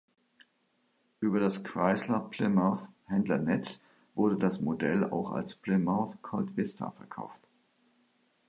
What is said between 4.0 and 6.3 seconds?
wurde das Modell auch als Plymouth